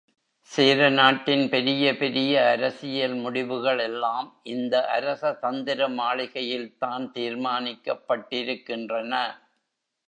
சேர 0.51 0.89
நாட்டின் 0.89 1.49
பெரிய 1.49 1.97
பெரிய 1.97 2.31
அரசியல் 2.51 3.13
முடிவுகள் 3.15 3.79
எல்லாம் 3.79 4.27
இந்த 4.45 4.73
அரசதந்திர 4.89 5.89
மாளிகையில்தான் 5.95 7.05
தீர்மானிக்கப்பட்டிருக்கின்றன. 7.15 9.13